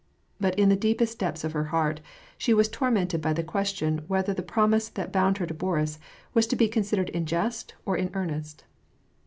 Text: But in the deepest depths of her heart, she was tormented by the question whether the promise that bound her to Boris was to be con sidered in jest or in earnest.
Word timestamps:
But 0.39 0.57
in 0.57 0.69
the 0.69 0.75
deepest 0.75 1.19
depths 1.19 1.43
of 1.43 1.51
her 1.51 1.65
heart, 1.65 2.01
she 2.35 2.55
was 2.55 2.67
tormented 2.67 3.21
by 3.21 3.33
the 3.33 3.43
question 3.43 4.01
whether 4.07 4.33
the 4.33 4.41
promise 4.41 4.89
that 4.89 5.11
bound 5.13 5.37
her 5.37 5.45
to 5.45 5.53
Boris 5.53 5.99
was 6.33 6.47
to 6.47 6.55
be 6.55 6.67
con 6.67 6.81
sidered 6.81 7.11
in 7.11 7.27
jest 7.27 7.75
or 7.85 7.95
in 7.97 8.09
earnest. 8.15 8.63